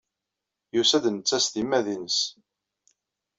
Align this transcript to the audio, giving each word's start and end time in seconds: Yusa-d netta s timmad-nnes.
Yusa-d 0.75 1.05
netta 1.09 1.37
s 1.43 1.45
timmad-nnes. 1.47 2.19